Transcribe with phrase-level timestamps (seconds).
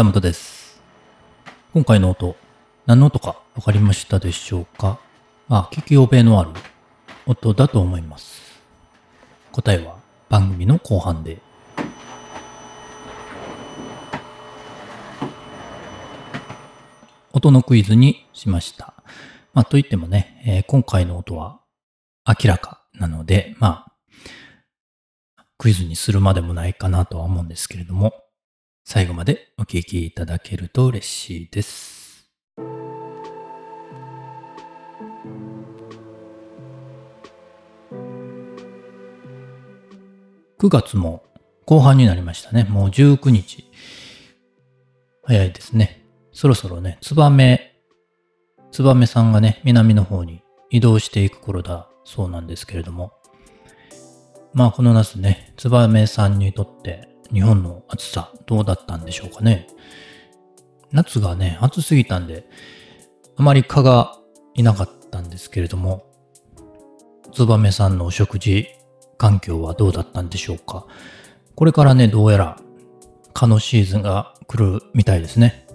[0.00, 0.80] 旗本です。
[1.74, 2.34] 今回の音、
[2.86, 4.98] 何の音かわかりましたでしょうか？
[5.46, 6.52] まあ、聞き覚えのある
[7.26, 8.62] 音だと思います。
[9.52, 9.98] 答えは
[10.30, 11.42] 番組の後半で。
[17.32, 18.94] 音のクイズにしました。
[19.52, 21.60] まあ、といってもね、えー今回の音は
[22.26, 23.84] 明らかなので、ま
[25.36, 28.14] あ、クイズにするまでもないかなとは思うんですけれども、
[28.92, 32.28] 最後までお聞きいただけると嬉しいです。
[40.58, 41.22] 9月も
[41.66, 42.64] 後半になりましたね。
[42.64, 43.70] もう19日。
[45.22, 46.04] 早いですね。
[46.32, 47.76] そろそろね、ツバメ、
[48.72, 53.12] ツバメさんがね、南の方に移動していく頃だそうなんですけれども、
[54.52, 59.66] まあこの夏ね、ツバメさんにとって日本の暑さどうだったんでしょうかね。
[60.92, 62.48] 夏がね、暑すぎたんで、
[63.36, 64.18] あまり蚊が
[64.54, 66.04] いなかったんですけれども、
[67.32, 68.66] ツバメさんのお食事
[69.16, 70.86] 環境はどうだったんでしょうか。
[71.54, 72.56] これからね、どうやら
[73.32, 75.66] 蚊のシーズンが来るみたいですね。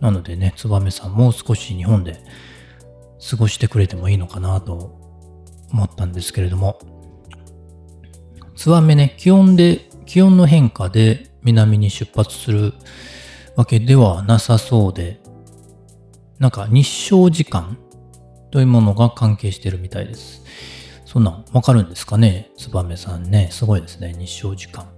[0.00, 2.22] なのでね、ツバメさんもう少し日本で
[3.30, 4.98] 過ごしてくれてもいいのかなと
[5.72, 6.78] 思ったんですけれども、
[8.54, 12.72] ツバメね、気温で、気温の変化で南に出発する
[13.56, 15.20] わけではなさそうで、
[16.38, 17.78] なんか日照時間
[18.50, 20.42] というものが関係してるみたいです。
[21.04, 22.50] そんなんわかるんですかね？
[22.56, 24.88] ツバメさんね、すごいですね、日照時間。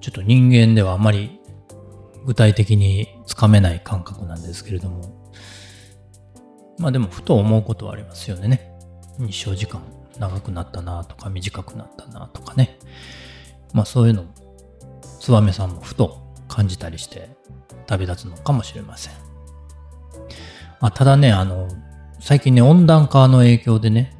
[0.00, 1.40] ちょっと人間ではあまり
[2.24, 5.30] 具体的につかめない感覚なんですけれども。
[6.78, 8.72] まあでもふと思うことはありますよね。
[9.18, 9.82] 日照時間
[10.18, 12.78] 長くなったなとか短くなったなとかね。
[13.72, 14.34] まあそういうのも
[15.20, 16.18] ツバメさんもふと
[16.48, 17.30] 感じたりして
[17.86, 19.12] 旅立つのかもしれません。
[20.80, 21.68] まあただね、あの、
[22.20, 24.16] 最近ね、温暖化の影響でね、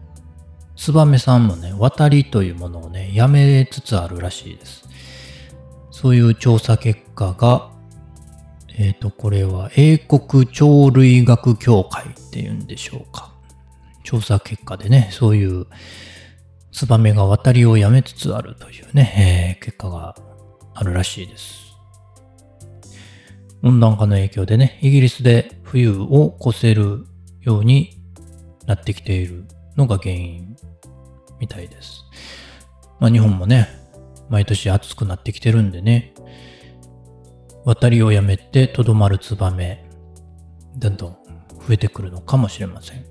[0.77, 4.89] ツバメさんもね、渡りというものをね、やめつつあるらしいです。
[5.91, 7.71] そういう調査結果が、
[8.77, 13.33] えっ、と、これは英国鳥類学協会っていうんでしょうか。
[14.03, 15.67] 調査結果でね、そういう
[16.73, 20.17] ツバメが渡りをやめつつあるというね、えー結果が
[20.75, 21.63] あるらしいです。
[23.63, 27.07] 温暖化の影響でね、イギリスで冬を越せる
[27.43, 28.03] ように
[28.67, 29.45] なってきている
[29.77, 30.57] のが原因
[31.39, 32.05] みたいです。
[32.99, 33.69] まあ日本もね、
[34.31, 36.15] 毎年暑くなってきてるんでね、
[37.65, 39.89] 渡りをやめてとどまるツバメ、
[40.77, 41.17] どんどん
[41.67, 43.05] 増えてくるのかもしれません。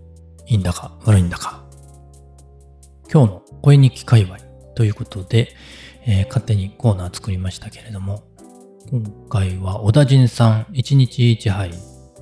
[0.48, 1.61] いいんだか悪いんだか。
[3.14, 4.38] 今日の声日記界隈
[4.74, 5.54] ということで、
[6.06, 8.24] えー勝手にコーナー作りましたけれども、
[8.90, 11.72] 今回は小田人さん1日1杯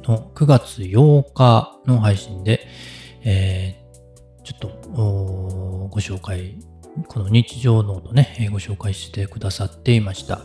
[0.08, 2.68] の9月8日の配信で、
[3.24, 4.68] えーちょっと
[5.92, 6.58] ご紹介、
[7.08, 10.42] この日常ノートね、えーご紹介してくださっていました。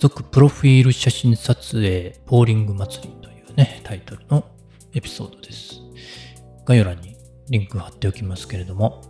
[0.00, 4.44] 続プロフィール写真撮影ボーリング祭りというね、タイトルの
[4.94, 5.80] エピソードです。
[6.66, 7.11] 概要欄に
[7.48, 9.02] リンク貼っておきますけれども、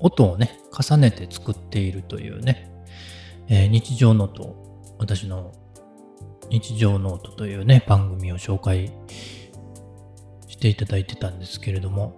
[0.00, 2.70] 音をね、重ねて作っているというね、
[3.48, 4.56] えー日常ノート、
[4.98, 5.52] 私の
[6.50, 8.92] 日常ノートというね、番組を紹介
[10.46, 12.16] していただいてたんですけれども、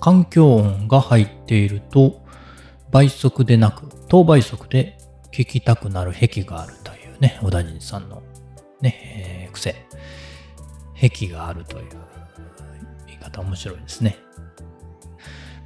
[0.00, 2.24] 環境音が入っていると、
[2.90, 4.98] 倍速でなく、等倍速で
[5.32, 8.22] 聞きたくなる癖があるというね、小田人さんの
[8.80, 9.74] ね、えー癖。
[11.08, 12.09] 癖があるという
[13.20, 14.18] 方面白いですね。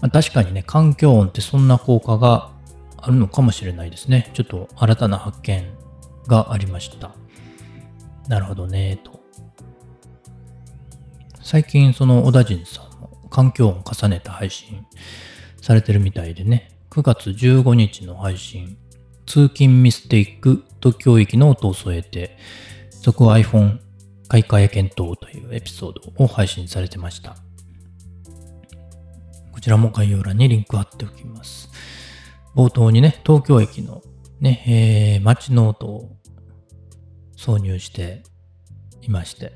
[0.01, 2.51] まあ、確かにね、環境音ってそんな効果が
[2.99, 4.31] あるのかもしれないですね。
[4.35, 5.65] ちょっと新たな発見
[6.27, 7.13] がありました。
[8.29, 9.21] なるほどね、と。
[11.43, 14.87] 最近その小田人さんも環境音重ねた配信
[15.61, 18.79] されてるみたいでね、9月15日の配信、
[19.27, 22.39] 通勤ミステイクと教域の音を添えて、
[23.03, 23.79] 続 iPhone
[24.35, 27.37] 買い替え検討というエピソードを配信されてました。
[29.53, 31.71] こちらも概要欄にリンク貼っておきます。
[32.57, 34.03] 冒頭にね、東京駅の
[34.41, 36.17] ね、えー街の音を
[37.37, 38.25] 挿入して
[39.03, 39.53] いまして、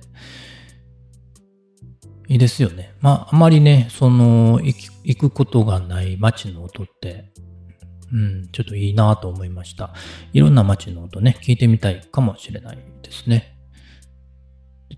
[2.29, 2.95] いいですよね。
[3.01, 7.33] まあ、あまりね、その、行き行くことがない街の音って、
[8.13, 9.93] うん、ちょっといいなと思いました。
[10.33, 13.58] いろんな街の音ね、聞いてみたいかもしれないですね。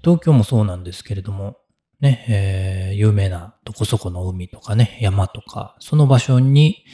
[0.03, 1.59] 東京もそうなんですけれども、
[2.01, 6.85] ね、えー有名などこそこの海とかね、山とか、その場所に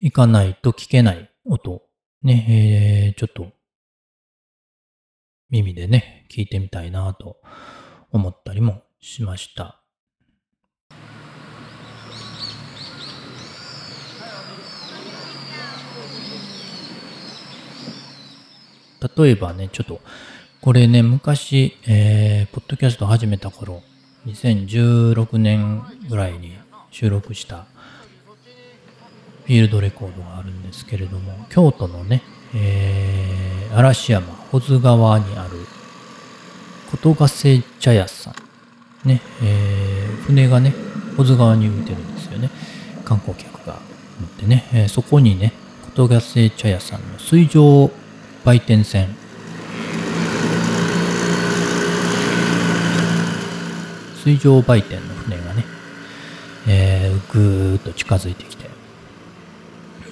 [0.00, 1.82] 行かないと聞けない音、
[2.22, 3.52] ね、えーちょっと
[5.50, 7.36] 耳でね、聞いてみたいなと
[8.10, 9.82] 思ったりもしました。
[19.16, 20.00] 例えばね、ちょっと、
[20.62, 23.82] これね、昔、えー、ポッドキャスト始めた頃、
[24.26, 26.52] 2016年ぐらいに
[26.90, 27.64] 収録した
[29.46, 32.22] フィールドレコードがあるんですけれども、京都のね、
[32.54, 35.50] えー、嵐山、保津川にある、
[36.90, 39.08] 琴ヶ瀬茶屋さん。
[39.08, 40.74] ね、えー、船がね、
[41.16, 42.50] 保津川に浮いてるんですよね。
[43.06, 43.78] 観光客が
[44.20, 45.54] 乗ってね、えー、そこにね、
[45.94, 47.90] 琴ヶ瀬茶屋さんの水上
[48.44, 49.08] 売店船、
[54.22, 55.64] 水上売店の船がね、
[56.68, 58.68] えー、ぐーっと近づいてきて、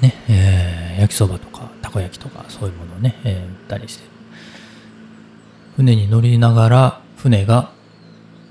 [0.01, 4.05] ね、えー、焼きそばとかたこ焼きとかそういうものをね、えー、売ったりして
[5.77, 7.73] 船に乗りながら船が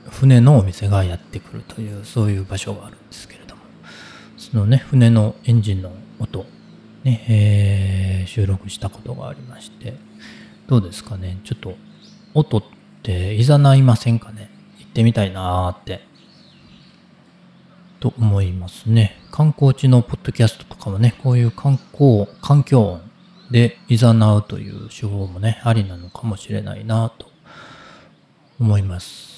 [0.09, 3.61] 船のお店がやってくるというそういう場所があるんですけれども
[4.37, 6.45] そのね船のエンジンの音
[7.03, 9.95] ね、えー、収録したことがありまして
[10.67, 11.39] どうですかね？
[11.43, 11.75] ちょっと
[12.33, 12.63] 音っ
[13.01, 14.49] ていざないませんかね？
[14.97, 16.01] ってみたいなーって
[17.99, 19.19] と思いますね。
[19.29, 23.01] 観光地のポッドキャストとかもね、こういう観光、環境音
[23.51, 27.27] で誘うという手法もね、ありなのかもしれないなと
[28.59, 29.37] 思います。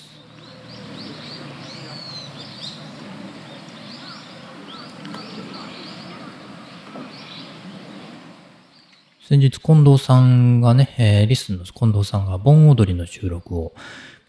[9.28, 13.74] 先日、近藤さんがね、えー、リスンの近藤さんが盆踊りの収録を、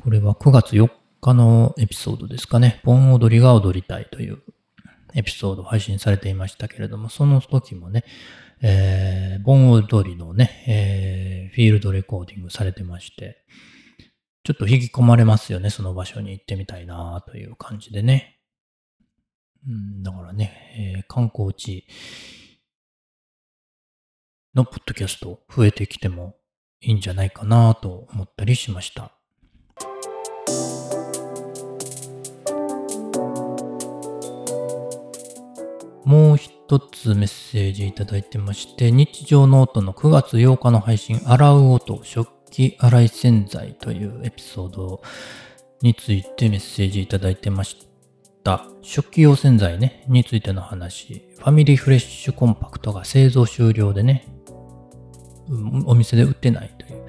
[0.03, 0.91] これは9月4
[1.23, 4.43] 日のエピソードですかね、盆踊りが踊りたいという
[5.15, 8.05] エピソードを配信されていましたけれども、その時もね、
[8.63, 13.45] えー、盆踊りのね、えー、フィールドレコーディングされてまして、
[14.45, 18.39] ちょっと引き込まれますよね、その場所に行ってみたいなという感じでね。
[19.67, 21.87] うん、だからね、えー、観光地
[24.55, 26.37] のポッドキャスト増えてきても
[26.81, 29.20] いいんじゃないかなと思ったりしました。
[36.11, 45.03] もう一つメッセージいただいてまして、日常ノートの9月8日の配信、洗う音、食器洗い洗剤というエピソード
[45.83, 47.87] についてメッセージいただいてまし
[48.43, 48.67] た。
[48.83, 54.27] 食器用洗剤ね、についての話、ファミリーフレッシュコンパクトが製造終了でね、
[55.87, 57.07] お店で売ってないという、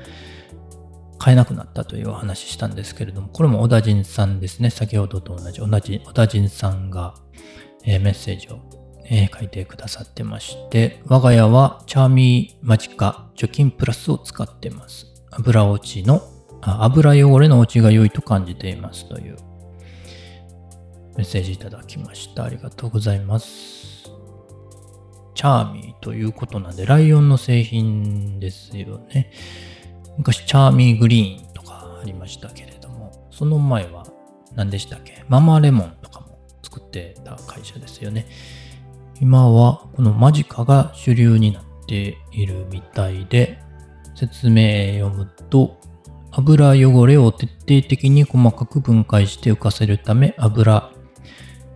[1.17, 7.15] 買えなくなったというお話したんですけれども、これも小田人さんですね、先ほどと同じ、同じ小田人さんが、
[7.83, 8.59] えー、メッセージを
[9.05, 15.07] えー、書いてくださってまして、我が家はチャーミーマジカ除菌プラスを使ってます。
[15.31, 16.21] 油落ちの、
[16.61, 19.37] あ油汚れの落ちが良いと感じていますという
[21.17, 22.45] メッセージいただきました。
[22.45, 24.09] ありがとうございます。
[25.33, 29.31] チャーミーということなんで、ライオンの製品ですよね。
[30.17, 34.05] 昔、チャーミーグリーンとかありましたけれども、その前は
[34.53, 35.23] 何でしたっけ？
[35.29, 38.27] ママレモンとかも作ってた会社ですよね。
[39.21, 43.59] 今はこのマジカが主流になっているみたいで、
[44.15, 45.79] 説明読むと、
[46.31, 50.91] 油汚れを徹底的に細かく分解して浮かせるため、油、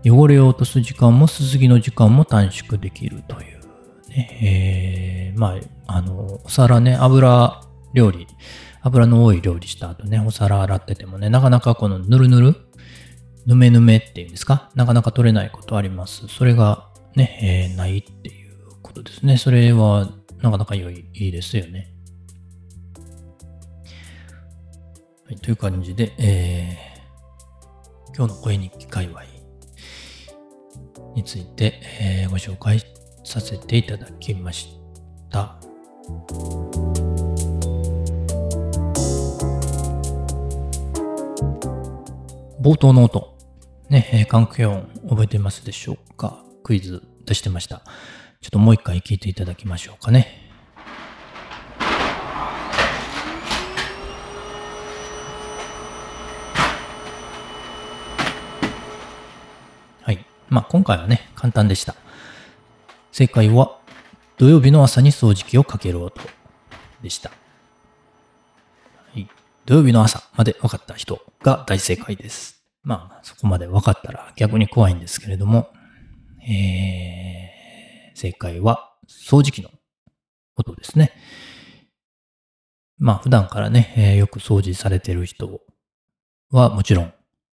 [0.03, 3.59] 汚れを落とす時間もすすぎの時間も短縮できるという
[4.09, 5.31] ね。
[5.31, 7.61] えー、まあ、あの、お皿ね、油
[7.93, 8.25] 料理、
[8.81, 12.55] 油の多い料理した後ね、お皿洗っててもね、なかなかこのぬるぬる、
[13.45, 16.27] ぬめぬめっていうんですか、なかなか取れないことあります。
[16.27, 19.37] それがね、えー、ないっていうことですね。
[19.37, 21.93] それはなかなか良い、いいですよね。
[25.25, 29.23] はい、という感じで、えー、今日の声日記界隈
[31.15, 32.81] について、えー、ご紹介
[33.23, 34.77] させていただきまし
[35.29, 35.57] た。
[42.61, 43.37] 冒頭の音、
[43.89, 46.43] ね、えー、環境音覚えてますでしょうか？
[46.65, 47.83] クイズ出してました。
[48.41, 50.49] ちょっともう一回聞いていただきましょうかね。
[60.01, 60.25] はい。
[60.49, 61.95] まあ今回はね、簡単でした。
[63.11, 63.77] 正解は、
[64.37, 66.19] 土曜日の朝に掃除機をかける音
[67.03, 67.29] でした。
[67.29, 67.35] は
[69.19, 69.29] い。
[69.67, 72.65] 土曜日の朝まで分かった人が大正解です。
[72.81, 75.74] まあ、そこまで分かったら逆に怖いんですけれども、
[76.47, 79.69] えー、正解は掃除機の
[80.55, 81.11] 音ですね。
[82.97, 85.61] まあ普段からね、えーよく掃除されてる人
[86.51, 87.13] はもちろん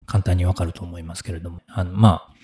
[0.06, 2.34] 簡単にわかると思いますけれども、あの、まあ、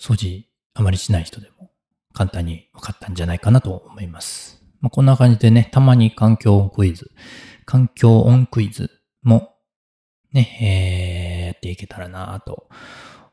[0.00, 1.70] 掃除あまりしない人でも
[2.12, 4.62] 簡単に分かったんじゃないかなと思います。
[4.80, 7.10] まあ、こんな感じでね、たまに環境音クイズ、
[7.66, 8.90] 環境音クイズ
[9.22, 9.54] も
[10.32, 12.68] ね、えーやっていけたらなと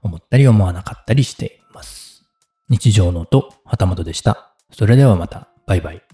[0.01, 2.25] 思ったり思わなかったりしています。
[2.69, 4.53] 日常の音、旗本でした。
[4.71, 6.08] それではまた、バイバイ。